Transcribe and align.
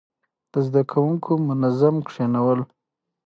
د 0.51 0.53
زده 0.67 0.81
کوونکو 0.91 1.31
منظم 1.47 1.95
کښينول، 2.07 2.59